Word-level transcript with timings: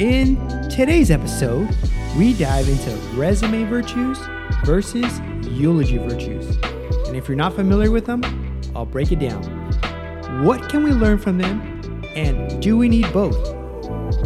In 0.00 0.38
today's 0.70 1.10
episode, 1.10 1.68
we 2.16 2.32
dive 2.32 2.66
into 2.70 2.90
resume 3.18 3.64
virtues 3.64 4.18
versus 4.64 5.20
eulogy 5.42 5.98
virtues. 5.98 6.56
And 7.06 7.18
if 7.18 7.28
you're 7.28 7.36
not 7.36 7.52
familiar 7.52 7.90
with 7.90 8.06
them, 8.06 8.24
I'll 8.74 8.86
break 8.86 9.12
it 9.12 9.18
down. 9.18 9.42
What 10.42 10.70
can 10.70 10.84
we 10.84 10.92
learn 10.92 11.18
from 11.18 11.36
them? 11.36 11.60
And 12.16 12.62
do 12.62 12.78
we 12.78 12.88
need 12.88 13.12
both? 13.12 13.36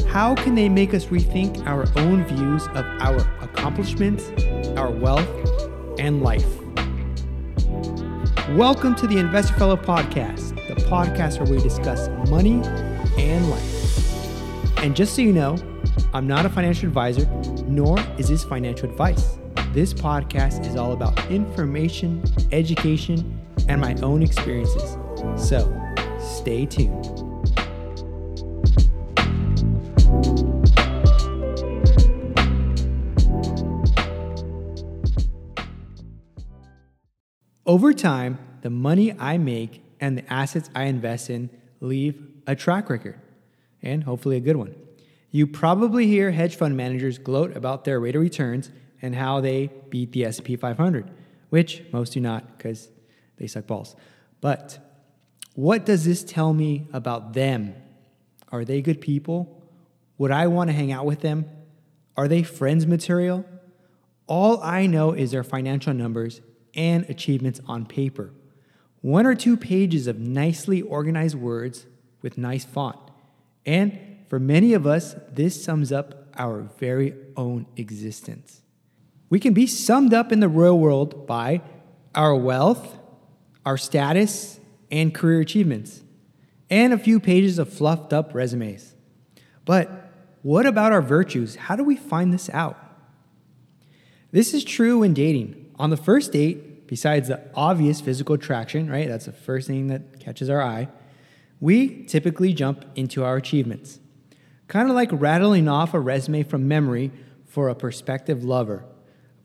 How 0.07 0.36
can 0.36 0.54
they 0.54 0.68
make 0.68 0.95
us 0.95 1.07
rethink 1.07 1.66
our 1.66 1.88
own 1.96 2.25
views 2.25 2.68
of 2.68 2.84
our 3.00 3.18
accomplishments, 3.43 4.30
our 4.79 4.93
wealth, 4.93 5.29
and 5.98 6.22
life? 6.22 6.46
Welcome 8.50 8.94
to 8.94 9.08
the 9.08 9.18
Investor 9.18 9.54
Fellow 9.54 9.77
Podcast, 9.77 10.50
the 10.68 10.80
podcast 10.85 11.41
where 11.41 11.50
we 11.52 11.61
discuss 11.61 12.08
money 12.30 12.63
and 13.18 13.50
life. 13.50 13.74
And 14.84 14.94
just 14.94 15.16
so 15.16 15.22
you 15.22 15.32
know, 15.32 15.56
I'm 16.12 16.26
not 16.26 16.44
a 16.44 16.50
financial 16.50 16.86
advisor, 16.88 17.24
nor 17.66 17.98
is 18.18 18.29
this 18.29 18.44
financial 18.44 18.86
advice. 18.86 19.38
This 19.72 19.94
podcast 19.94 20.66
is 20.66 20.76
all 20.76 20.93
about 20.93 21.18
information, 21.30 22.22
education, 22.52 23.40
and 23.66 23.80
my 23.80 23.94
own 24.02 24.22
experiences. 24.22 24.98
So 25.36 25.74
stay 26.20 26.66
tuned. 26.66 27.02
Over 37.64 37.94
time, 37.94 38.38
the 38.60 38.69
money 38.69 39.19
I 39.19 39.38
make 39.38 39.82
and 39.98 40.19
the 40.19 40.30
assets 40.30 40.69
I 40.74 40.84
invest 40.84 41.30
in 41.30 41.48
leave 41.80 42.22
a 42.46 42.54
track 42.54 42.91
record, 42.91 43.19
and 43.84 44.02
hopefully 44.02 44.36
a 44.36 44.40
good 44.40 44.56
one. 44.56 44.74
You 45.30 45.46
probably 45.46 46.06
hear 46.06 46.32
hedge 46.32 46.56
fund 46.56 46.77
managers 46.77 47.18
gloat 47.18 47.56
about 47.56 47.84
their 47.84 48.00
rate 48.00 48.16
of 48.16 48.22
returns 48.22 48.70
and 49.02 49.14
how 49.14 49.41
they 49.41 49.70
beat 49.91 50.12
the 50.12 50.24
S&P 50.24 50.56
500, 50.56 51.10
which 51.50 51.82
most 51.92 52.14
do 52.14 52.20
not 52.20 52.56
because 52.56 52.88
they 53.36 53.46
suck 53.46 53.66
balls. 53.66 53.94
But 54.41 54.78
what 55.54 55.84
does 55.84 56.04
this 56.04 56.24
tell 56.24 56.52
me 56.52 56.88
about 56.92 57.34
them? 57.34 57.74
Are 58.50 58.64
they 58.64 58.80
good 58.80 59.00
people? 59.00 59.62
Would 60.19 60.30
I 60.30 60.46
want 60.46 60.70
to 60.70 60.74
hang 60.74 60.92
out 60.92 61.04
with 61.04 61.20
them? 61.20 61.46
Are 62.16 62.28
they 62.28 62.42
friends 62.42 62.86
material? 62.86 63.44
All 64.26 64.62
I 64.62 64.86
know 64.86 65.12
is 65.12 65.32
their 65.32 65.44
financial 65.44 65.92
numbers 65.92 66.41
and 66.74 67.04
achievements 67.10 67.60
on 67.66 67.86
paper. 67.86 68.32
One 69.00 69.26
or 69.26 69.34
two 69.34 69.56
pages 69.56 70.06
of 70.06 70.19
nicely 70.19 70.80
organized 70.80 71.34
words 71.34 71.86
with 72.22 72.38
nice 72.38 72.64
font. 72.64 73.03
And 73.66 74.24
for 74.28 74.38
many 74.38 74.74
of 74.74 74.86
us, 74.86 75.14
this 75.32 75.62
sums 75.62 75.92
up 75.92 76.28
our 76.36 76.62
very 76.78 77.14
own 77.36 77.66
existence. 77.76 78.62
We 79.30 79.40
can 79.40 79.54
be 79.54 79.66
summed 79.66 80.12
up 80.12 80.32
in 80.32 80.40
the 80.40 80.48
real 80.48 80.78
world 80.78 81.26
by 81.26 81.62
our 82.14 82.34
wealth, 82.34 82.98
our 83.64 83.76
status, 83.76 84.60
and 84.90 85.14
career 85.14 85.40
achievements, 85.40 86.02
and 86.70 86.92
a 86.92 86.98
few 86.98 87.18
pages 87.18 87.58
of 87.58 87.72
fluffed 87.72 88.12
up 88.12 88.34
resumes. 88.34 88.94
But 89.64 90.12
what 90.42 90.66
about 90.66 90.92
our 90.92 91.02
virtues? 91.02 91.56
How 91.56 91.74
do 91.74 91.82
we 91.82 91.96
find 91.96 92.32
this 92.32 92.50
out? 92.50 92.78
This 94.30 94.52
is 94.52 94.64
true 94.64 95.02
in 95.02 95.14
dating. 95.14 95.72
On 95.78 95.90
the 95.90 95.96
first 95.96 96.32
date, 96.32 96.86
besides 96.86 97.28
the 97.28 97.40
obvious 97.54 98.00
physical 98.00 98.34
attraction, 98.34 98.90
right? 98.90 99.08
That's 99.08 99.26
the 99.26 99.32
first 99.32 99.66
thing 99.66 99.88
that 99.88 100.20
catches 100.20 100.50
our 100.50 100.60
eye. 100.60 100.88
We 101.60 102.05
typically 102.05 102.52
jump 102.52 102.84
into 102.94 103.24
our 103.24 103.36
achievements. 103.36 104.00
Kind 104.69 104.88
of 104.88 104.94
like 104.94 105.10
rattling 105.12 105.69
off 105.69 105.94
a 105.94 106.00
resume 106.00 106.42
from 106.42 106.66
memory 106.66 107.12
for 107.47 107.69
a 107.69 107.75
prospective 107.75 108.42
lover, 108.42 108.84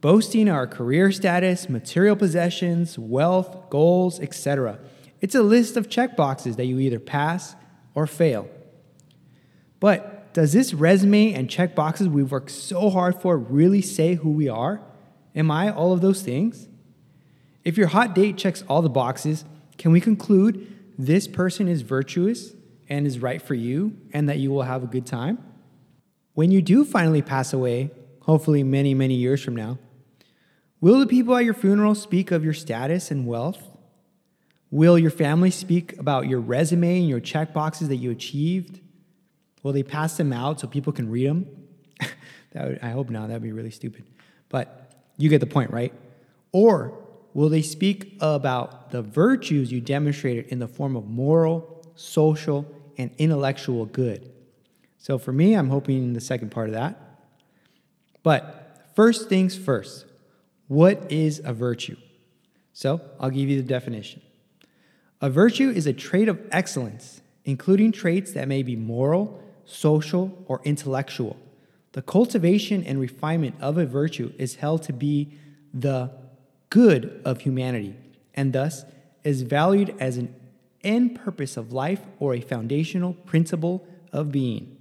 boasting 0.01 0.49
our 0.49 0.65
career 0.65 1.11
status, 1.11 1.69
material 1.69 2.15
possessions, 2.15 2.97
wealth, 2.97 3.69
goals, 3.69 4.19
etc. 4.19 4.79
It's 5.21 5.35
a 5.35 5.43
list 5.43 5.77
of 5.77 5.89
checkboxes 5.89 6.55
that 6.55 6.65
you 6.65 6.79
either 6.79 6.99
pass 6.99 7.55
or 7.93 8.07
fail. 8.07 8.49
But 9.79 10.33
does 10.33 10.53
this 10.53 10.73
resume 10.73 11.33
and 11.33 11.49
checkboxes 11.49 12.07
we've 12.07 12.31
worked 12.31 12.51
so 12.51 12.89
hard 12.89 13.21
for 13.21 13.37
really 13.37 13.81
say 13.81 14.15
who 14.15 14.31
we 14.31 14.47
are? 14.47 14.81
Am 15.35 15.51
I 15.51 15.71
all 15.71 15.93
of 15.93 16.01
those 16.01 16.21
things? 16.21 16.67
If 17.63 17.77
your 17.77 17.87
hot 17.87 18.15
date 18.15 18.37
checks 18.37 18.63
all 18.67 18.81
the 18.81 18.89
boxes, 18.89 19.45
can 19.77 19.91
we 19.91 20.01
conclude 20.01 20.78
this 20.99 21.29
person 21.29 21.69
is 21.69 21.81
virtuous 21.81 22.53
and 22.89 23.07
is 23.07 23.19
right 23.19 23.41
for 23.41 23.55
you 23.55 23.95
and 24.11 24.27
that 24.27 24.37
you 24.37 24.51
will 24.51 24.63
have 24.63 24.83
a 24.83 24.87
good 24.87 25.05
time? 25.05 25.37
When 26.33 26.51
you 26.51 26.61
do 26.61 26.83
finally 26.83 27.21
pass 27.21 27.53
away, 27.53 27.91
hopefully 28.23 28.63
many, 28.63 28.93
many 28.93 29.13
years 29.13 29.41
from 29.41 29.55
now, 29.55 29.79
will 30.81 30.99
the 30.99 31.07
people 31.07 31.37
at 31.37 31.45
your 31.45 31.53
funeral 31.53 31.95
speak 31.95 32.31
of 32.31 32.43
your 32.43 32.53
status 32.53 33.11
and 33.11 33.25
wealth? 33.25 33.63
Will 34.71 34.99
your 34.99 35.09
family 35.09 35.51
speak 35.51 35.97
about 35.97 36.27
your 36.27 36.41
resume 36.41 36.99
and 36.99 37.07
your 37.07 37.21
check 37.21 37.53
boxes 37.53 37.87
that 37.87 37.95
you 37.95 38.11
achieved? 38.11 38.81
Will 39.63 39.71
they 39.71 39.83
pass 39.83 40.17
them 40.17 40.33
out 40.33 40.59
so 40.59 40.67
people 40.67 40.91
can 40.91 41.09
read 41.09 41.29
them? 41.29 41.45
would, 42.55 42.79
I 42.81 42.89
hope 42.89 43.09
not. 43.09 43.29
That 43.29 43.35
would 43.35 43.43
be 43.43 43.53
really 43.53 43.71
stupid. 43.71 44.03
But 44.49 44.91
you 45.17 45.29
get 45.29 45.39
the 45.39 45.47
point, 45.47 45.71
right? 45.71 45.93
Or 46.51 46.93
will 47.33 47.49
they 47.49 47.61
speak 47.61 48.17
about 48.19 48.91
the 48.91 49.01
virtues 49.01 49.71
you 49.71 49.81
demonstrated 49.81 50.47
in 50.47 50.59
the 50.59 50.67
form 50.67 50.95
of 50.95 51.07
moral, 51.07 51.85
social, 51.95 52.65
and 52.97 53.11
intellectual 53.17 53.85
good? 53.85 54.31
So 54.97 55.17
for 55.17 55.31
me, 55.31 55.53
I'm 55.53 55.69
hoping 55.69 56.13
the 56.13 56.21
second 56.21 56.51
part 56.51 56.67
of 56.67 56.73
that. 56.73 56.99
But 58.23 58.89
first 58.95 59.29
things 59.29 59.57
first, 59.57 60.05
what 60.67 61.11
is 61.11 61.41
a 61.43 61.53
virtue? 61.53 61.95
So 62.73 63.01
I'll 63.19 63.29
give 63.29 63.49
you 63.49 63.61
the 63.61 63.67
definition. 63.67 64.21
A 65.21 65.29
virtue 65.29 65.69
is 65.69 65.87
a 65.87 65.93
trait 65.93 66.29
of 66.29 66.39
excellence, 66.51 67.21
including 67.43 67.91
traits 67.91 68.33
that 68.33 68.47
may 68.47 68.63
be 68.63 68.75
moral, 68.75 69.43
social, 69.65 70.43
or 70.47 70.61
intellectual. 70.63 71.37
The 71.93 72.01
cultivation 72.01 72.83
and 72.83 72.99
refinement 72.99 73.55
of 73.59 73.77
a 73.77 73.85
virtue 73.85 74.31
is 74.37 74.55
held 74.55 74.83
to 74.83 74.93
be 74.93 75.33
the 75.73 76.11
good 76.69 77.21
of 77.25 77.41
humanity, 77.41 77.95
and 78.33 78.53
thus 78.53 78.85
is 79.23 79.41
valued 79.41 79.95
as 79.99 80.17
an 80.17 80.33
end 80.83 81.19
purpose 81.19 81.57
of 81.57 81.73
life 81.73 82.01
or 82.19 82.33
a 82.33 82.41
foundational 82.41 83.13
principle 83.13 83.87
of 84.11 84.31
being. 84.31 84.77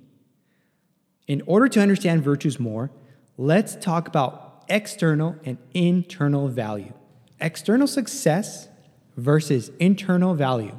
In 1.27 1.43
order 1.47 1.69
to 1.69 1.81
understand 1.81 2.23
virtues 2.23 2.59
more, 2.59 2.91
let's 3.37 3.77
talk 3.77 4.09
about 4.09 4.65
external 4.69 5.37
and 5.45 5.59
internal 5.75 6.49
value. 6.49 6.93
External 7.41 7.87
success 7.87 8.69
versus 9.17 9.71
internal 9.79 10.35
value. 10.35 10.79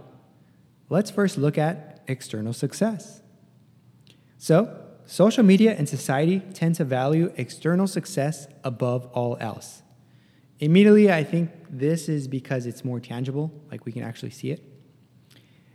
Let's 0.90 1.12
first 1.12 1.38
look 1.38 1.58
at 1.58 2.02
external 2.08 2.53
success. 2.53 3.22
So, 4.38 4.75
social 5.06 5.44
media 5.44 5.75
and 5.78 5.88
society 5.88 6.40
tend 6.53 6.75
to 6.75 6.86
value 6.86 7.31
external 7.36 7.88
success 7.88 8.48
above 8.64 9.06
all 9.08 9.38
else. 9.40 9.84
Immediately, 10.59 11.12
I 11.12 11.24
think 11.24 11.52
this 11.70 12.09
is 12.09 12.28
because 12.28 12.66
it's 12.66 12.84
more 12.84 13.00
tangible, 13.00 13.52
like 13.72 13.86
we 13.86 13.92
can 13.92 14.03
actually 14.03 14.31
see 14.31 14.52
it. 14.52 14.64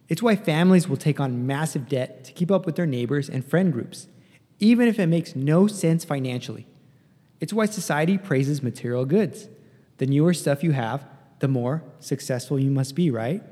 It's 0.09 0.23
why 0.23 0.37
families 0.37 0.89
will 0.89 0.99
take 0.99 1.19
on 1.19 1.47
massive 1.47 1.89
debt 1.89 2.25
to 2.25 2.33
keep 2.33 2.51
up 2.51 2.67
with 2.67 2.77
their 2.77 2.87
neighbors 2.87 3.31
and 3.31 3.45
friend 3.45 3.73
groups, 3.73 4.09
even 4.59 4.87
if 4.87 4.99
it 4.99 5.07
makes 5.07 5.35
no 5.35 5.67
sense 5.67 6.05
financially. 6.05 6.67
It's 7.41 7.53
why 7.53 7.67
society 7.67 8.19
praises 8.19 8.63
material 8.63 9.07
goods. 9.07 9.49
The 9.97 10.07
newer 10.07 10.35
stuff 10.35 10.63
you 10.63 10.73
have, 10.73 11.07
the 11.39 11.49
more 11.49 11.83
successful 12.01 12.59
you 12.59 12.71
must 12.71 12.95
be, 12.95 13.11
right? 13.11 13.43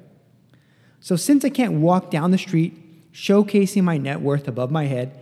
So, 1.00 1.16
since 1.16 1.44
I 1.44 1.48
can't 1.48 1.74
walk 1.74 2.10
down 2.10 2.30
the 2.30 2.38
street 2.38 3.12
showcasing 3.12 3.82
my 3.82 3.96
net 3.96 4.20
worth 4.20 4.46
above 4.48 4.70
my 4.70 4.84
head, 4.84 5.18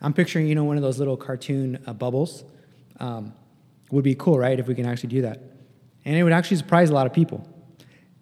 I'm 0.00 0.12
picturing, 0.12 0.46
you 0.46 0.54
know, 0.54 0.64
one 0.64 0.76
of 0.76 0.82
those 0.82 0.98
little 0.98 1.16
cartoon 1.16 1.82
uh, 1.86 1.92
bubbles. 1.92 2.44
Um, 3.00 3.34
would 3.90 4.04
be 4.04 4.14
cool, 4.14 4.38
right, 4.38 4.58
if 4.58 4.66
we 4.66 4.74
can 4.74 4.86
actually 4.86 5.10
do 5.10 5.22
that. 5.22 5.40
And 6.04 6.16
it 6.16 6.22
would 6.22 6.32
actually 6.32 6.58
surprise 6.58 6.90
a 6.90 6.94
lot 6.94 7.06
of 7.06 7.12
people. 7.12 7.48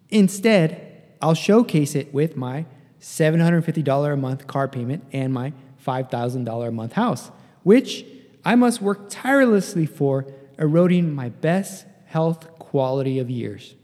Instead, 0.09 1.17
I'll 1.21 1.35
showcase 1.35 1.95
it 1.95 2.13
with 2.13 2.37
my 2.37 2.67
$750 3.01 4.13
a 4.13 4.17
month 4.17 4.47
car 4.47 4.69
payment 4.69 5.05
and 5.13 5.33
my 5.33 5.53
$5,000 5.85 6.69
a 6.69 6.71
month 6.71 6.93
house, 6.93 7.31
which 7.63 8.05
I 8.45 8.55
must 8.55 8.81
work 8.81 9.07
tirelessly 9.09 9.87
for, 9.87 10.27
eroding 10.59 11.15
my 11.15 11.29
best 11.29 11.87
health 12.07 12.59
quality 12.59 13.19
of 13.19 13.31
years. 13.31 13.75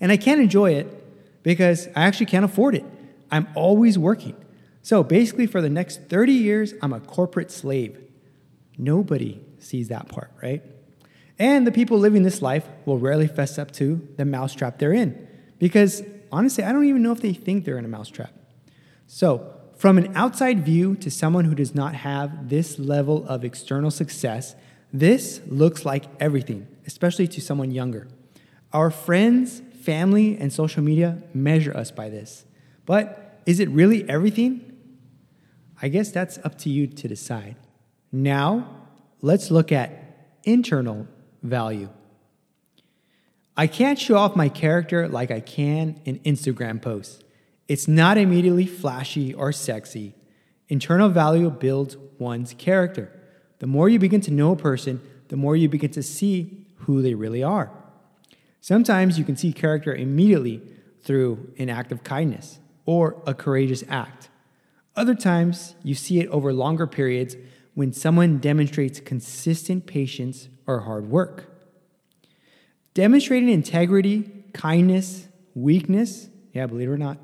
And 0.00 0.10
I 0.10 0.16
can't 0.16 0.40
enjoy 0.40 0.72
it 0.72 1.42
because 1.42 1.86
I 1.88 2.02
actually 2.02 2.26
can't 2.26 2.44
afford 2.44 2.74
it. 2.74 2.84
I'm 3.30 3.48
always 3.54 3.98
working. 3.98 4.36
So 4.82 5.02
basically, 5.02 5.46
for 5.46 5.62
the 5.62 5.70
next 5.70 6.08
30 6.08 6.32
years, 6.32 6.74
I'm 6.82 6.92
a 6.92 7.00
corporate 7.00 7.50
slave. 7.50 7.98
Nobody 8.76 9.40
sees 9.58 9.88
that 9.88 10.08
part, 10.08 10.32
right? 10.42 10.62
And 11.38 11.66
the 11.66 11.72
people 11.72 11.98
living 11.98 12.22
this 12.22 12.42
life 12.42 12.68
will 12.84 12.98
rarely 12.98 13.26
fess 13.26 13.58
up 13.58 13.70
to 13.72 14.06
the 14.16 14.24
mousetrap 14.24 14.78
they're 14.78 14.92
in 14.92 15.28
because 15.58 16.02
honestly, 16.30 16.64
I 16.64 16.72
don't 16.72 16.86
even 16.86 17.02
know 17.02 17.12
if 17.12 17.20
they 17.20 17.32
think 17.32 17.64
they're 17.64 17.78
in 17.78 17.84
a 17.84 17.88
mousetrap. 17.88 18.32
So, 19.06 19.54
from 19.76 19.98
an 19.98 20.12
outside 20.16 20.64
view 20.64 20.94
to 20.96 21.10
someone 21.10 21.44
who 21.44 21.54
does 21.54 21.74
not 21.74 21.94
have 21.94 22.48
this 22.48 22.78
level 22.78 23.26
of 23.26 23.44
external 23.44 23.90
success, 23.90 24.54
this 24.92 25.40
looks 25.46 25.84
like 25.84 26.04
everything, 26.20 26.68
especially 26.86 27.26
to 27.28 27.40
someone 27.40 27.70
younger. 27.70 28.06
Our 28.72 28.90
friends, 28.90 29.60
family, 29.82 30.36
and 30.38 30.52
social 30.52 30.82
media 30.82 31.22
measure 31.34 31.76
us 31.76 31.90
by 31.90 32.08
this. 32.08 32.44
But 32.86 33.40
is 33.46 33.58
it 33.58 33.68
really 33.70 34.08
everything? 34.08 34.72
I 35.80 35.88
guess 35.88 36.10
that's 36.10 36.38
up 36.44 36.58
to 36.58 36.70
you 36.70 36.86
to 36.86 37.08
decide. 37.08 37.56
Now, 38.12 38.68
let's 39.20 39.50
look 39.50 39.72
at 39.72 40.38
internal 40.44 41.08
value. 41.42 41.88
I 43.56 43.66
can't 43.66 43.98
show 43.98 44.16
off 44.16 44.34
my 44.34 44.48
character 44.48 45.08
like 45.08 45.30
I 45.30 45.40
can 45.40 46.00
in 46.04 46.18
Instagram 46.20 46.80
posts. 46.80 47.22
It's 47.68 47.86
not 47.86 48.16
immediately 48.16 48.66
flashy 48.66 49.34
or 49.34 49.52
sexy. 49.52 50.14
Internal 50.68 51.08
value 51.08 51.50
builds 51.50 51.96
one's 52.18 52.54
character. 52.54 53.12
The 53.58 53.66
more 53.66 53.88
you 53.88 53.98
begin 53.98 54.20
to 54.22 54.30
know 54.30 54.52
a 54.52 54.56
person, 54.56 55.00
the 55.28 55.36
more 55.36 55.54
you 55.54 55.68
begin 55.68 55.90
to 55.92 56.02
see 56.02 56.66
who 56.78 57.02
they 57.02 57.14
really 57.14 57.42
are. 57.42 57.70
Sometimes 58.60 59.18
you 59.18 59.24
can 59.24 59.36
see 59.36 59.52
character 59.52 59.94
immediately 59.94 60.62
through 61.02 61.52
an 61.58 61.68
act 61.68 61.92
of 61.92 62.04
kindness 62.04 62.58
or 62.86 63.22
a 63.26 63.34
courageous 63.34 63.84
act. 63.88 64.30
Other 64.94 65.14
times, 65.14 65.74
you 65.82 65.94
see 65.94 66.20
it 66.20 66.28
over 66.28 66.52
longer 66.52 66.86
periods 66.86 67.36
when 67.74 67.92
someone 67.92 68.38
demonstrates 68.38 69.00
consistent 69.00 69.86
patience 69.86 70.48
or 70.66 70.80
hard 70.80 71.10
work. 71.10 71.44
Demonstrating 72.94 73.48
integrity, 73.48 74.30
kindness, 74.52 75.26
weakness, 75.54 76.28
yeah, 76.52 76.66
believe 76.66 76.88
it 76.88 76.92
or 76.92 76.98
not, 76.98 77.18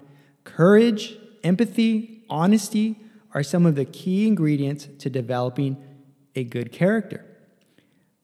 courage, 0.45 1.19
empathy, 1.45 2.25
honesty 2.31 2.97
are 3.35 3.43
some 3.43 3.67
of 3.67 3.75
the 3.75 3.85
key 3.85 4.27
ingredients 4.27 4.89
to 4.99 5.11
developing 5.11 5.77
a 6.35 6.45
good 6.45 6.73
character. 6.73 7.25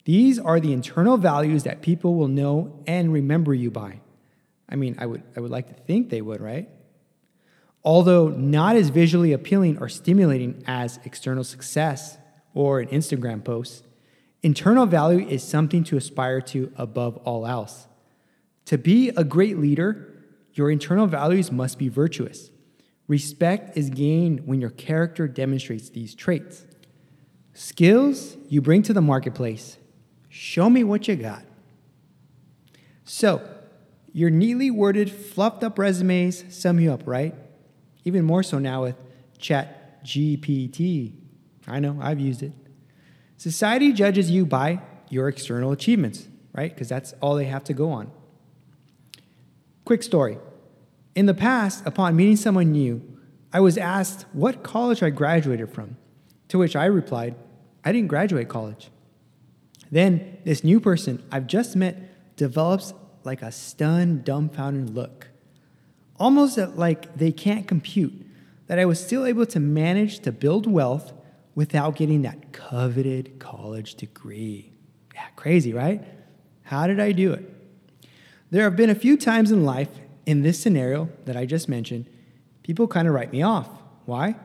These 0.05 0.39
are 0.39 0.61
the 0.61 0.73
internal 0.73 1.17
values 1.17 1.63
that 1.65 1.83
people 1.83 2.15
will 2.15 2.29
know 2.29 2.83
and 2.87 3.13
remember 3.13 3.55
you 3.55 3.71
by. 3.71 4.01
I 4.69 4.77
mean, 4.77 4.97
I 4.99 5.07
would, 5.07 5.23
I 5.37 5.41
would 5.41 5.51
like 5.51 5.69
to 5.69 5.75
think 5.75 6.11
they 6.11 6.21
would, 6.21 6.41
right? 6.41 6.69
Although 7.83 8.29
not 8.29 8.77
as 8.77 8.89
visually 8.89 9.33
appealing 9.33 9.79
or 9.79 9.89
stimulating 9.89 10.63
as 10.67 10.99
external 11.05 11.45
success 11.45 12.17
or 12.55 12.81
an 12.81 12.89
Instagram 12.89 13.45
post, 13.45 13.85
internal 14.45 14.87
value 14.87 15.27
is 15.27 15.43
something 15.43 15.83
to 15.85 15.97
aspire 15.97 16.41
to 16.41 16.73
above 16.77 17.17
all 17.25 17.47
else. 17.47 17.89
To 18.67 18.79
be 18.79 19.09
a 19.11 19.25
great 19.25 19.59
leader, 19.59 20.13
your 20.53 20.71
internal 20.71 21.07
values 21.07 21.51
must 21.51 21.79
be 21.79 21.89
virtuous. 21.89 22.51
Respect 23.09 23.77
is 23.77 23.91
gained 23.91 24.47
when 24.47 24.61
your 24.61 24.71
character 24.71 25.27
demonstrates 25.27 25.91
these 25.91 26.15
traits. 26.15 26.65
Skills 27.53 28.37
you 28.49 28.61
bring 28.61 28.83
to 28.83 28.93
the 28.93 29.03
marketplace. 29.03 29.79
Show 30.29 30.71
me 30.71 30.85
what 30.85 31.09
you 31.09 31.17
got. 31.17 31.43
So, 33.05 33.47
your 34.13 34.31
neatly 34.31 34.71
worded, 34.71 35.11
fluffed 35.11 35.65
up 35.65 35.79
resumes 35.79 36.45
sum 36.55 36.79
you 36.79 36.93
up, 36.93 37.03
right? 37.05 37.35
even 38.05 38.25
more 38.25 38.43
so 38.43 38.59
now 38.59 38.83
with 38.83 38.97
Chat 39.39 40.05
GPT. 40.05 41.15
I 41.67 41.81
know, 41.81 41.99
I've 42.01 42.21
used 42.21 42.43
it. 42.43 42.53
Society 43.37 43.93
judges 43.93 44.31
you 44.31 44.47
by 44.47 44.81
your 45.11 45.29
external 45.29 45.73
achievements, 45.73 46.29
right? 46.53 46.73
Because 46.73 46.89
that's 46.89 47.15
all 47.21 47.35
they 47.35 47.45
have 47.47 47.65
to 47.65 47.75
go 47.75 47.91
on. 47.91 48.11
Quick 49.85 50.03
story. 50.03 50.39
In 51.15 51.27
the 51.27 51.35
past, 51.35 51.87
upon 51.87 52.17
meeting 52.17 52.37
someone 52.37 52.73
new, 52.73 53.03
I 53.53 53.61
was 53.61 53.79
asked 53.79 54.27
what 54.33 54.63
college 54.63 55.03
I 55.03 55.11
graduated 55.11 55.71
from, 55.71 55.97
to 56.49 56.59
which 56.59 56.75
I 56.75 56.87
replied, 56.87 57.35
I 57.85 57.93
didn't 57.93 58.09
graduate 58.09 58.49
college. 58.49 58.91
Then 59.91 60.39
this 60.45 60.65
new 60.65 60.81
person 60.81 61.23
I've 61.31 61.47
just 61.47 61.77
met 61.77 62.37
develops 62.37 62.95
like 63.23 63.43
a 63.43 63.53
stunned, 63.53 64.25
dumbfounded 64.25 64.95
look 64.95 65.29
almost 66.19 66.57
like 66.59 67.17
they 67.17 67.33
can't 67.33 67.67
compute 67.67 68.13
that 68.67 68.79
I 68.79 68.85
was 68.85 69.05
still 69.05 69.27
able 69.27 69.47
to 69.47 69.61
manage 69.61 70.21
to 70.21 70.33
build 70.33 70.67
wealth 70.67 71.13
without 71.55 71.97
getting 71.97 72.23
that 72.23 72.53
coveted 72.53 73.39
college 73.39 73.95
degree. 73.95 74.73
Yeah, 75.15 75.27
crazy, 75.37 75.73
right? 75.73 76.03
How 76.63 76.87
did 76.87 77.01
I 77.01 77.13
do 77.13 77.33
it? 77.33 77.51
There 78.51 78.65
have 78.65 78.77
been 78.77 78.91
a 78.91 78.95
few 78.95 79.17
times 79.17 79.51
in 79.51 79.65
life 79.65 79.89
in 80.27 80.43
this 80.43 80.59
scenario 80.59 81.09
that 81.25 81.37
I 81.37 81.47
just 81.47 81.69
mentioned, 81.69 82.07
people 82.63 82.89
kind 82.89 83.07
of 83.07 83.15
write 83.15 83.33
me 83.33 83.43
off. 83.43 83.69
Why? 84.07 84.37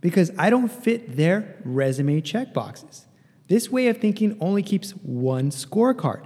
Because 0.00 0.30
I 0.38 0.50
don't 0.50 0.70
fit 0.70 1.16
their 1.16 1.56
resume 1.64 2.20
check 2.20 2.52
boxes. 2.52 3.06
This 3.48 3.70
way 3.70 3.88
of 3.88 3.98
thinking 3.98 4.36
only 4.40 4.62
keeps 4.62 4.90
one 4.92 5.50
scorecard. 5.50 6.24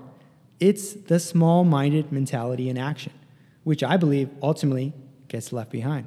It's 0.61 0.93
the 0.93 1.19
small 1.19 1.65
minded 1.65 2.13
mentality 2.13 2.69
in 2.69 2.79
action 2.79 3.13
which 3.67 3.83
I 3.83 3.97
believe 3.97 4.31
ultimately 4.41 4.93
gets 5.27 5.53
left 5.53 5.73
behind. 5.73 6.07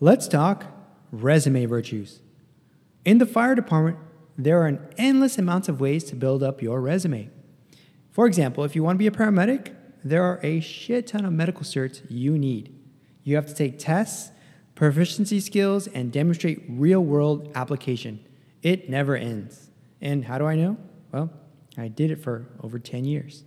Let's 0.00 0.26
talk 0.26 0.64
resume 1.10 1.66
virtues. 1.66 2.20
In 3.04 3.18
the 3.18 3.26
fire 3.26 3.54
department, 3.54 3.98
there 4.38 4.60
are 4.62 4.66
an 4.66 4.80
endless 4.96 5.38
amounts 5.38 5.68
of 5.68 5.80
ways 5.80 6.04
to 6.04 6.16
build 6.16 6.42
up 6.42 6.62
your 6.62 6.80
resume. 6.80 7.30
For 8.10 8.26
example, 8.26 8.64
if 8.64 8.76
you 8.76 8.82
want 8.82 8.96
to 8.96 8.98
be 8.98 9.06
a 9.06 9.10
paramedic, 9.10 9.74
there 10.04 10.22
are 10.22 10.40
a 10.42 10.60
shit 10.60 11.06
ton 11.08 11.24
of 11.24 11.32
medical 11.32 11.62
certs 11.62 12.02
you 12.08 12.38
need. 12.38 12.74
You 13.24 13.36
have 13.36 13.46
to 13.46 13.54
take 13.54 13.78
tests, 13.78 14.30
proficiency 14.74 15.40
skills, 15.40 15.86
and 15.86 16.12
demonstrate 16.12 16.62
real 16.68 17.00
world 17.00 17.50
application. 17.54 18.24
It 18.62 18.88
never 18.88 19.16
ends. 19.16 19.70
And 20.00 20.24
how 20.24 20.38
do 20.38 20.46
I 20.46 20.56
know? 20.56 20.76
Well, 21.12 21.30
I 21.76 21.88
did 21.88 22.10
it 22.10 22.16
for 22.16 22.48
over 22.60 22.78
10 22.78 23.04
years. 23.04 23.44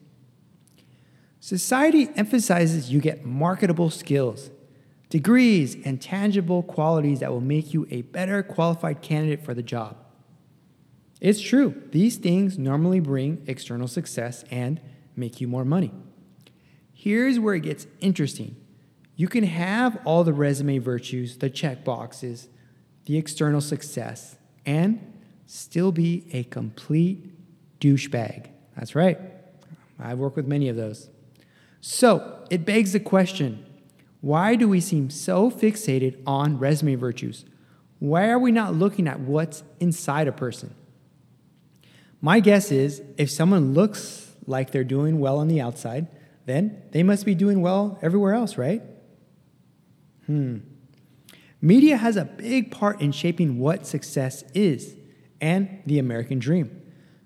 Society 1.39 2.09
emphasizes 2.15 2.91
you 2.91 2.99
get 2.99 3.25
marketable 3.25 3.89
skills, 3.89 4.49
degrees, 5.09 5.75
and 5.85 6.01
tangible 6.01 6.63
qualities 6.63 7.19
that 7.19 7.31
will 7.31 7.41
make 7.41 7.73
you 7.73 7.87
a 7.89 8.01
better 8.03 8.43
qualified 8.43 9.01
candidate 9.01 9.43
for 9.43 9.53
the 9.53 9.63
job. 9.63 9.97
It's 11.21 11.41
true, 11.41 11.81
these 11.91 12.17
things 12.17 12.57
normally 12.57 12.99
bring 12.99 13.43
external 13.47 13.87
success 13.87 14.43
and 14.51 14.81
make 15.15 15.39
you 15.39 15.47
more 15.47 15.65
money. 15.65 15.91
Here's 16.93 17.39
where 17.39 17.55
it 17.55 17.61
gets 17.61 17.87
interesting. 17.99 18.55
You 19.15 19.27
can 19.27 19.43
have 19.43 19.97
all 20.05 20.23
the 20.23 20.33
resume 20.33 20.79
virtues, 20.79 21.37
the 21.37 21.49
check 21.49 21.85
boxes, 21.85 22.49
the 23.05 23.17
external 23.17 23.61
success, 23.61 24.35
and 24.65 25.21
still 25.45 25.91
be 25.91 26.27
a 26.31 26.43
complete 26.43 27.31
douchebag. 27.79 28.47
That's 28.75 28.95
right. 28.95 29.19
I've 29.99 30.17
worked 30.17 30.35
with 30.35 30.47
many 30.47 30.67
of 30.67 30.75
those. 30.75 31.09
So 31.81 32.45
it 32.49 32.65
begs 32.65 32.93
the 32.93 32.99
question 32.99 33.64
why 34.25 34.55
do 34.55 34.67
we 34.67 34.81
seem 34.81 35.11
so 35.11 35.51
fixated 35.51 36.19
on 36.25 36.57
resume 36.57 36.95
virtues? 36.95 37.45
Why 37.99 38.27
are 38.29 38.39
we 38.39 38.51
not 38.51 38.73
looking 38.73 39.07
at 39.07 39.19
what's 39.19 39.61
inside 39.79 40.27
a 40.27 40.31
person? 40.31 40.73
My 42.21 42.39
guess 42.39 42.71
is 42.71 43.03
if 43.19 43.29
someone 43.29 43.75
looks 43.75 44.33
like 44.47 44.71
they're 44.71 44.83
doing 44.83 45.19
well 45.19 45.37
on 45.37 45.47
the 45.47 45.61
outside, 45.61 46.07
then 46.47 46.81
they 46.91 47.03
must 47.03 47.23
be 47.23 47.35
doing 47.35 47.61
well 47.61 47.99
everywhere 48.01 48.33
else, 48.33 48.57
right? 48.57 48.81
Hmm. 50.25 50.57
Media 51.61 51.95
has 51.95 52.17
a 52.17 52.25
big 52.25 52.71
part 52.71 52.99
in 53.01 53.11
shaping 53.11 53.59
what 53.59 53.85
success 53.85 54.43
is 54.55 54.95
and 55.39 55.83
the 55.85 55.99
American 55.99 56.39
dream. 56.39 56.81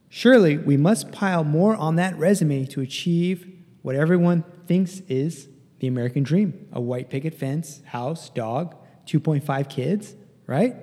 Surely 0.10 0.58
we 0.58 0.76
must 0.76 1.14
pile 1.14 1.46
more 1.46 1.78
on 1.78 1.96
that 1.96 2.20
resume 2.20 2.66
to 2.66 2.82
achieve 2.82 3.50
what 3.84 3.96
everyone 3.96 4.44
thinks 4.68 5.00
is 5.08 5.48
the 5.80 5.88
American 5.88 6.24
dream 6.24 6.68
a 6.72 6.82
white 6.82 7.10
picket 7.10 7.34
fence, 7.34 7.82
house, 7.86 8.30
dog, 8.30 8.76
2.5 9.06 9.70
kids, 9.70 10.16
right? 10.46 10.76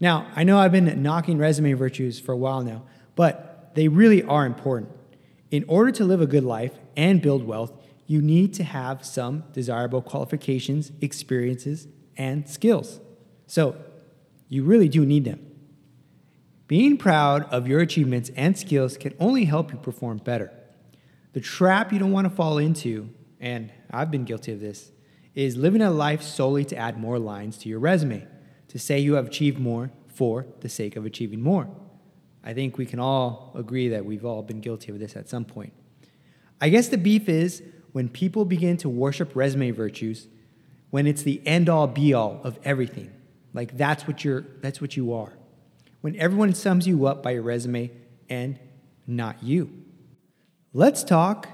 Now, 0.00 0.26
I 0.34 0.44
know 0.44 0.58
I've 0.58 0.72
been 0.72 1.02
knocking 1.02 1.38
resume 1.38 1.72
virtues 1.74 2.18
for 2.18 2.32
a 2.32 2.36
while 2.36 2.62
now, 2.62 2.84
but 3.14 3.72
they 3.74 3.88
really 3.88 4.22
are 4.22 4.46
important. 4.46 4.90
In 5.50 5.64
order 5.68 5.92
to 5.92 6.04
live 6.04 6.20
a 6.20 6.26
good 6.26 6.44
life 6.44 6.78
and 6.96 7.22
build 7.22 7.44
wealth, 7.44 7.72
you 8.06 8.20
need 8.20 8.52
to 8.54 8.64
have 8.64 9.04
some 9.04 9.44
desirable 9.52 10.02
qualifications, 10.02 10.92
experiences, 11.00 11.86
and 12.16 12.48
skills. 12.48 13.00
So, 13.46 13.76
you 14.48 14.64
really 14.64 14.88
do 14.88 15.06
need 15.06 15.24
them. 15.24 15.46
Being 16.66 16.96
proud 16.96 17.44
of 17.52 17.68
your 17.68 17.80
achievements 17.80 18.30
and 18.36 18.58
skills 18.58 18.96
can 18.96 19.14
only 19.20 19.44
help 19.44 19.72
you 19.72 19.78
perform 19.78 20.18
better. 20.18 20.52
The 21.32 21.40
trap 21.40 21.92
you 21.92 21.98
don't 21.98 22.12
want 22.12 22.28
to 22.28 22.34
fall 22.34 22.58
into, 22.58 23.08
and 23.40 23.70
I've 23.92 24.10
been 24.10 24.24
guilty 24.24 24.52
of 24.52 24.60
this, 24.60 24.90
is 25.34 25.56
living 25.56 25.82
a 25.82 25.90
life 25.90 26.22
solely 26.22 26.64
to 26.66 26.76
add 26.76 26.98
more 26.98 27.18
lines 27.18 27.58
to 27.58 27.68
your 27.68 27.78
resume, 27.78 28.26
to 28.68 28.78
say 28.78 28.98
you 28.98 29.14
have 29.14 29.26
achieved 29.26 29.58
more 29.58 29.90
for 30.08 30.46
the 30.60 30.68
sake 30.68 30.96
of 30.96 31.04
achieving 31.06 31.40
more. 31.40 31.68
I 32.44 32.54
think 32.54 32.76
we 32.76 32.86
can 32.86 32.98
all 32.98 33.52
agree 33.54 33.88
that 33.88 34.04
we've 34.04 34.24
all 34.24 34.42
been 34.42 34.60
guilty 34.60 34.92
of 34.92 34.98
this 34.98 35.16
at 35.16 35.28
some 35.28 35.44
point. 35.44 35.72
I 36.60 36.68
guess 36.68 36.88
the 36.88 36.98
beef 36.98 37.28
is 37.28 37.62
when 37.92 38.08
people 38.08 38.44
begin 38.44 38.76
to 38.78 38.88
worship 38.88 39.34
resume 39.34 39.70
virtues, 39.70 40.28
when 40.90 41.06
it's 41.06 41.22
the 41.22 41.40
end 41.46 41.68
all 41.68 41.86
be 41.86 42.14
all 42.14 42.40
of 42.44 42.58
everything. 42.64 43.12
Like 43.54 43.76
that's 43.76 44.06
what 44.06 44.24
you're 44.24 44.44
that's 44.60 44.80
what 44.80 44.96
you 44.96 45.12
are. 45.12 45.32
When 46.00 46.16
everyone 46.16 46.54
sums 46.54 46.86
you 46.86 47.06
up 47.06 47.22
by 47.22 47.32
your 47.32 47.42
resume 47.42 47.90
and 48.28 48.58
not 49.06 49.42
you. 49.42 49.70
Let's 50.72 51.04
talk 51.04 51.48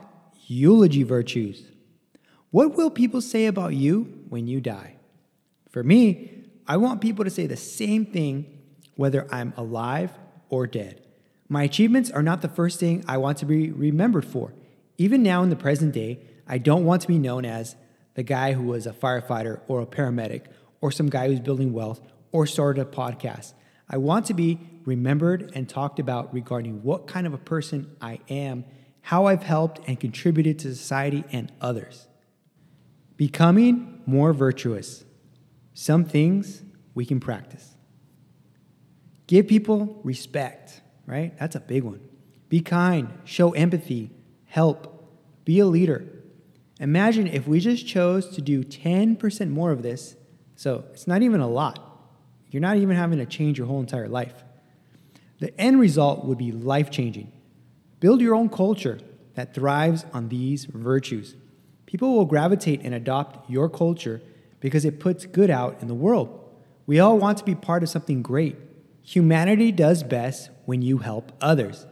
eulogy 0.46 1.02
virtues. 1.02 1.64
What 2.50 2.76
will 2.76 2.90
people 2.90 3.20
say 3.20 3.46
about 3.46 3.74
you 3.74 4.24
when 4.28 4.46
you 4.46 4.60
die? 4.60 4.96
For 5.70 5.82
me, 5.82 6.44
I 6.66 6.78
want 6.78 7.00
people 7.00 7.24
to 7.24 7.30
say 7.30 7.46
the 7.46 7.56
same 7.56 8.06
thing 8.06 8.58
whether 8.96 9.26
I'm 9.32 9.52
alive 9.56 10.12
or 10.48 10.66
dead. 10.66 11.02
My 11.48 11.62
achievements 11.62 12.10
are 12.10 12.22
not 12.22 12.42
the 12.42 12.48
first 12.48 12.80
thing 12.80 13.04
I 13.06 13.18
want 13.18 13.38
to 13.38 13.46
be 13.46 13.70
remembered 13.70 14.24
for. 14.24 14.54
Even 14.96 15.22
now 15.22 15.42
in 15.42 15.50
the 15.50 15.56
present 15.56 15.92
day, 15.92 16.20
I 16.46 16.58
don't 16.58 16.84
want 16.84 17.02
to 17.02 17.08
be 17.08 17.18
known 17.18 17.44
as 17.44 17.76
the 18.14 18.22
guy 18.22 18.54
who 18.54 18.64
was 18.64 18.86
a 18.86 18.92
firefighter 18.92 19.60
or 19.68 19.80
a 19.80 19.86
paramedic 19.86 20.46
or 20.80 20.90
some 20.90 21.08
guy 21.08 21.28
who's 21.28 21.40
building 21.40 21.72
wealth 21.72 22.00
or 22.32 22.46
started 22.46 22.80
a 22.80 22.84
podcast. 22.84 23.52
I 23.88 23.98
want 23.98 24.26
to 24.26 24.34
be 24.34 24.58
remembered 24.84 25.52
and 25.54 25.68
talked 25.68 26.00
about 26.00 26.34
regarding 26.34 26.82
what 26.82 27.06
kind 27.06 27.26
of 27.26 27.34
a 27.34 27.38
person 27.38 27.94
I 28.00 28.20
am, 28.28 28.64
how 29.02 29.26
I've 29.26 29.42
helped 29.42 29.80
and 29.86 30.00
contributed 30.00 30.58
to 30.60 30.74
society 30.74 31.24
and 31.30 31.52
others. 31.60 32.07
Becoming 33.18 34.00
more 34.06 34.32
virtuous. 34.32 35.04
Some 35.74 36.04
things 36.06 36.62
we 36.94 37.04
can 37.04 37.20
practice. 37.20 37.74
Give 39.26 39.46
people 39.46 40.00
respect, 40.04 40.80
right? 41.04 41.36
That's 41.38 41.56
a 41.56 41.60
big 41.60 41.82
one. 41.82 42.00
Be 42.48 42.60
kind, 42.62 43.10
show 43.24 43.50
empathy, 43.50 44.10
help, 44.46 45.04
be 45.44 45.58
a 45.58 45.66
leader. 45.66 46.06
Imagine 46.80 47.26
if 47.26 47.46
we 47.46 47.60
just 47.60 47.86
chose 47.86 48.28
to 48.30 48.40
do 48.40 48.62
10% 48.62 49.50
more 49.50 49.72
of 49.72 49.82
this. 49.82 50.16
So 50.56 50.84
it's 50.92 51.06
not 51.06 51.22
even 51.22 51.40
a 51.40 51.48
lot. 51.48 51.84
You're 52.50 52.62
not 52.62 52.76
even 52.76 52.96
having 52.96 53.18
to 53.18 53.26
change 53.26 53.58
your 53.58 53.66
whole 53.66 53.80
entire 53.80 54.08
life. 54.08 54.44
The 55.40 55.58
end 55.60 55.80
result 55.80 56.24
would 56.24 56.38
be 56.38 56.52
life 56.52 56.90
changing. 56.90 57.32
Build 58.00 58.20
your 58.20 58.34
own 58.34 58.48
culture 58.48 59.00
that 59.34 59.54
thrives 59.54 60.06
on 60.12 60.28
these 60.28 60.66
virtues. 60.66 61.34
People 61.88 62.14
will 62.14 62.26
gravitate 62.26 62.82
and 62.82 62.94
adopt 62.94 63.48
your 63.48 63.66
culture 63.70 64.20
because 64.60 64.84
it 64.84 65.00
puts 65.00 65.24
good 65.24 65.48
out 65.48 65.78
in 65.80 65.88
the 65.88 65.94
world. 65.94 66.28
We 66.84 67.00
all 67.00 67.16
want 67.16 67.38
to 67.38 67.44
be 67.44 67.54
part 67.54 67.82
of 67.82 67.88
something 67.88 68.20
great. 68.20 68.56
Humanity 69.02 69.72
does 69.72 70.02
best 70.02 70.50
when 70.66 70.82
you 70.82 70.98
help 70.98 71.32
others. 71.40 71.86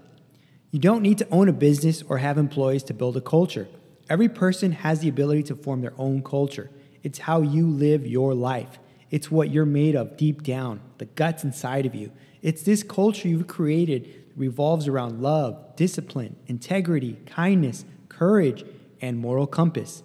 You 0.71 0.81
don't 0.81 1.01
need 1.01 1.17
to 1.17 1.29
own 1.31 1.49
a 1.49 1.53
business 1.55 2.03
or 2.03 2.19
have 2.19 2.37
employees 2.37 2.83
to 2.83 2.93
build 2.93 3.17
a 3.17 3.23
culture. 3.23 3.69
Every 4.11 4.29
person 4.29 4.73
has 4.73 5.01
the 5.01 5.09
ability 5.09 5.45
to 5.45 5.55
form 5.55 5.81
their 5.81 5.95
own 5.97 6.23
culture. 6.23 6.69
It's 7.03 7.21
how 7.21 7.41
you 7.41 7.67
live 7.67 8.07
your 8.07 8.35
life. 8.35 8.79
It's 9.11 9.31
what 9.31 9.51
you're 9.51 9.65
made 9.65 9.97
of 9.97 10.19
deep 10.19 10.43
down, 10.43 10.83
the 10.99 11.07
guts 11.07 11.43
inside 11.43 11.87
of 11.87 11.95
you. 11.95 12.13
It's 12.43 12.61
this 12.61 12.83
culture 12.83 13.29
you've 13.29 13.47
created 13.47 14.05
that 14.05 14.37
revolves 14.37 14.89
around 14.89 15.23
love, 15.23 15.75
discipline, 15.75 16.37
integrity, 16.49 17.17
kindness, 17.25 17.87
courage, 18.11 18.63
and 19.01 19.19
moral 19.19 19.47
compass. 19.47 20.03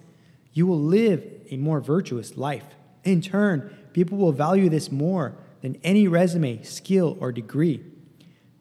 You 0.54 0.68
will 0.68 0.80
live 0.80 1.24
a 1.50 1.58
more 1.58 1.80
virtuous 1.80 2.38
life. 2.38 2.66
In 3.04 3.22
turn, 3.22 3.76
people 3.94 4.18
will 4.18 4.32
value 4.32 4.70
this 4.70 4.92
more 4.92 5.36
than 5.62 5.78
any 5.84 6.08
resume, 6.08 6.62
skill, 6.64 7.18
or 7.20 7.32
degree. 7.32 7.84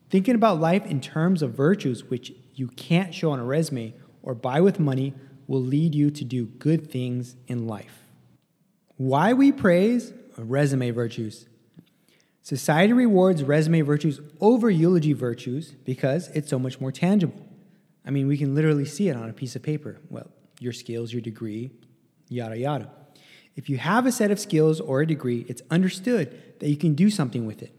Thinking 0.09 0.35
about 0.35 0.61
life 0.61 0.87
in 0.87 1.01
terms 1.01 1.43
of 1.43 1.53
virtues 1.53 2.05
which 2.05 2.33
you 2.55 2.69
can't 2.69 3.15
show 3.15 3.31
on 3.31 3.39
a 3.39 3.45
resume 3.45 3.95
or 4.23 4.35
buy 4.35 4.61
with 4.61 4.79
money 4.79 5.15
will 5.47 5.63
lead 5.63 5.95
you 5.95 6.11
to 6.11 6.25
do 6.25 6.47
good 6.47 6.91
things 6.91 7.37
in 7.47 7.67
life. 7.67 8.05
Why 8.97 9.33
we 9.33 9.51
praise 9.51 10.13
resume 10.37 10.91
virtues. 10.91 11.47
Society 12.43 12.93
rewards 12.93 13.43
resume 13.43 13.83
virtues 13.83 14.21
over 14.41 14.71
eulogy 14.71 15.13
virtues 15.13 15.73
because 15.85 16.29
it's 16.29 16.49
so 16.49 16.59
much 16.59 16.81
more 16.81 16.93
tangible. 16.93 17.50
I 18.11 18.13
mean, 18.13 18.27
we 18.27 18.37
can 18.37 18.57
literally 18.57 18.87
see 18.87 19.09
it 19.09 19.15
on 19.15 19.31
a 19.31 19.33
piece 19.33 19.55
of 19.55 19.63
paper. 19.63 20.01
Well, 20.09 20.29
your 20.59 20.73
skills, 20.73 21.13
your 21.13 21.23
degree, 21.23 21.71
yada, 22.29 22.59
yada. 22.59 22.91
If 23.55 23.71
you 23.71 23.79
have 23.79 24.05
a 24.05 24.11
set 24.11 24.33
of 24.33 24.41
skills 24.41 24.81
or 24.81 25.03
a 25.03 25.07
degree, 25.07 25.47
it's 25.49 25.63
understood 25.71 26.59
that 26.59 26.69
you 26.69 26.77
can 26.77 26.95
do 26.95 27.09
something 27.09 27.47
with 27.47 27.63
it. 27.63 27.73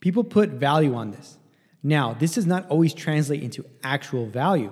People 0.00 0.24
put 0.24 0.50
value 0.50 0.94
on 0.94 1.12
this. 1.12 1.38
Now, 1.82 2.12
this 2.12 2.34
does 2.34 2.44
not 2.44 2.68
always 2.68 2.92
translate 2.92 3.42
into 3.42 3.64
actual 3.82 4.26
value. 4.26 4.70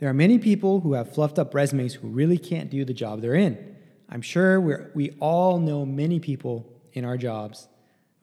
There 0.00 0.08
are 0.08 0.14
many 0.14 0.40
people 0.40 0.80
who 0.80 0.94
have 0.94 1.14
fluffed 1.14 1.38
up 1.38 1.54
resumes 1.54 1.94
who 1.94 2.08
really 2.08 2.36
can't 2.36 2.68
do 2.68 2.84
the 2.84 2.92
job 2.92 3.20
they're 3.20 3.36
in. 3.36 3.76
I'm 4.08 4.22
sure 4.22 4.60
we 4.60 4.74
we 4.92 5.10
all 5.20 5.60
know 5.60 5.86
many 5.86 6.18
people 6.18 6.66
in 6.94 7.04
our 7.04 7.16
jobs 7.16 7.68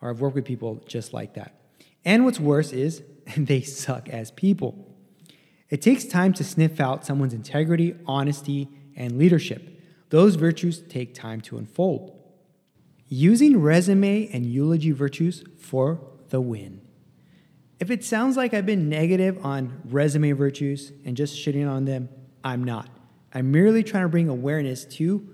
or 0.01 0.09
have 0.09 0.19
worked 0.19 0.35
with 0.35 0.43
people 0.43 0.83
just 0.85 1.13
like 1.13 1.35
that. 1.35 1.55
And 2.03 2.25
what's 2.25 2.41
worse 2.41 2.73
is 2.73 3.03
they 3.37 3.61
suck 3.61 4.09
as 4.09 4.31
people. 4.31 4.88
It 5.69 5.81
takes 5.81 6.03
time 6.05 6.33
to 6.33 6.43
sniff 6.43 6.79
out 6.79 7.05
someone's 7.05 7.33
integrity, 7.33 7.95
honesty, 8.05 8.69
and 8.95 9.17
leadership. 9.17 9.79
Those 10.09 10.35
virtues 10.35 10.81
take 10.81 11.13
time 11.13 11.41
to 11.41 11.57
unfold. 11.57 12.15
Using 13.07 13.61
resume 13.61 14.29
and 14.33 14.45
eulogy 14.45 14.91
virtues 14.91 15.43
for 15.59 16.01
the 16.29 16.41
win. 16.41 16.81
If 17.79 17.91
it 17.91 18.03
sounds 18.03 18.35
like 18.35 18.53
I've 18.53 18.65
been 18.65 18.89
negative 18.89 19.43
on 19.45 19.81
resume 19.85 20.31
virtues 20.33 20.91
and 21.05 21.15
just 21.15 21.35
shitting 21.35 21.69
on 21.69 21.85
them, 21.85 22.09
I'm 22.43 22.63
not. 22.63 22.89
I'm 23.33 23.51
merely 23.51 23.83
trying 23.83 24.03
to 24.03 24.09
bring 24.09 24.27
awareness 24.27 24.85
to 24.85 25.27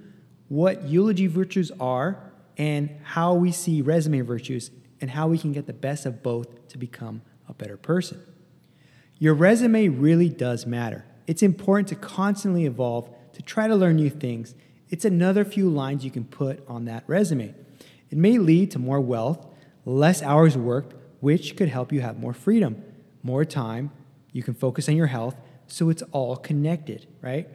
what 0.48 0.84
eulogy 0.84 1.28
virtues 1.28 1.72
are 1.80 2.32
and 2.58 2.90
how 3.04 3.34
we 3.34 3.52
see 3.52 3.82
resume 3.82 4.22
virtues 4.22 4.70
and 5.02 5.10
how 5.10 5.28
we 5.28 5.38
can 5.38 5.54
get 5.54 5.66
the 5.66 5.74
best 5.74 6.06
of 6.06 6.22
both 6.22 6.68
to 6.70 6.78
become 6.78 7.22
a 7.48 7.54
better 7.54 7.78
person. 7.78 8.22
Your 9.18 9.34
resume 9.34 9.88
really 9.88 10.30
does 10.30 10.66
matter. 10.66 11.06
It's 11.26 11.42
important 11.42 11.88
to 11.90 11.96
constantly 11.96 12.66
evolve, 12.66 13.10
to 13.34 13.42
try 13.42 13.68
to 13.68 13.76
learn 13.76 13.96
new 13.96 14.10
things. 14.10 14.56
It's 14.90 15.06
another 15.06 15.46
few 15.46 15.70
lines 15.70 16.04
you 16.04 16.12
can 16.12 16.26
put 16.26 16.64
on 16.68 16.86
that 16.86 17.04
resume. 17.08 17.56
It 18.10 18.18
may 18.18 18.38
lead 18.38 18.72
to 18.72 18.80
more 18.80 19.00
wealth, 19.00 19.46
less 19.86 20.22
hours 20.22 20.58
worked, 20.58 20.94
which 21.22 21.56
could 21.56 21.70
help 21.70 21.92
you 21.92 22.02
have 22.02 22.20
more 22.20 22.34
freedom, 22.34 22.84
more 23.24 23.46
time. 23.46 23.92
You 24.32 24.44
can 24.44 24.54
focus 24.54 24.90
on 24.90 24.96
your 24.96 25.08
health, 25.08 25.36
so 25.68 25.90
it's 25.90 26.04
all 26.12 26.36
connected, 26.36 27.08
right? 27.22 27.48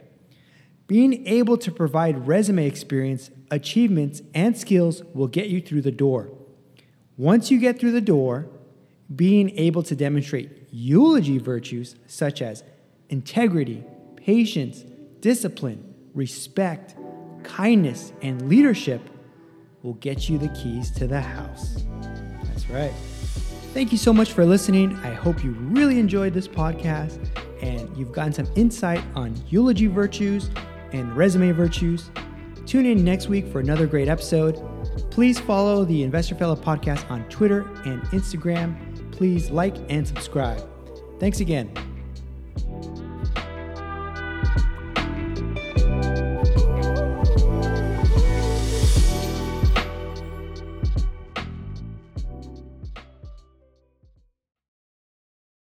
Being 0.87 1.25
able 1.27 1.57
to 1.57 1.71
provide 1.71 2.27
resume 2.27 2.65
experience, 2.65 3.29
achievements, 3.49 4.21
and 4.33 4.57
skills 4.57 5.03
will 5.13 5.27
get 5.27 5.47
you 5.47 5.61
through 5.61 5.83
the 5.83 5.91
door. 5.91 6.29
Once 7.17 7.51
you 7.51 7.59
get 7.59 7.79
through 7.79 7.91
the 7.91 8.01
door, 8.01 8.47
being 9.15 9.57
able 9.57 9.83
to 9.83 9.95
demonstrate 9.95 10.60
eulogy 10.71 11.37
virtues 11.37 11.95
such 12.07 12.41
as 12.41 12.63
integrity, 13.09 13.83
patience, 14.15 14.83
discipline, 15.19 15.93
respect, 16.13 16.95
kindness, 17.43 18.13
and 18.21 18.47
leadership 18.49 19.01
will 19.83 19.93
get 19.95 20.29
you 20.29 20.37
the 20.37 20.49
keys 20.49 20.91
to 20.91 21.07
the 21.07 21.19
house. 21.19 21.83
That's 22.43 22.69
right. 22.69 22.93
Thank 23.73 23.91
you 23.91 23.97
so 23.97 24.13
much 24.13 24.33
for 24.33 24.45
listening. 24.45 24.95
I 24.97 25.13
hope 25.13 25.43
you 25.43 25.51
really 25.51 25.97
enjoyed 25.99 26.33
this 26.33 26.47
podcast 26.47 27.29
and 27.61 27.95
you've 27.95 28.11
gotten 28.11 28.33
some 28.33 28.47
insight 28.55 29.03
on 29.15 29.33
eulogy 29.47 29.87
virtues 29.87 30.49
and 30.91 31.15
resume 31.15 31.53
virtues. 31.53 32.11
Tune 32.65 32.85
in 32.85 33.03
next 33.03 33.27
week 33.27 33.47
for 33.47 33.59
another 33.59 33.87
great 33.87 34.07
episode. 34.07 34.61
Please 35.09 35.39
follow 35.39 35.85
the 35.85 36.03
Investor 36.03 36.35
Fellow 36.35 36.55
podcast 36.55 37.09
on 37.09 37.23
Twitter 37.29 37.61
and 37.85 38.01
Instagram. 38.09 38.90
Please 39.21 39.51
like 39.51 39.75
and 39.87 40.07
subscribe. 40.07 40.67
Thanks 41.19 41.41
again. 41.41 41.69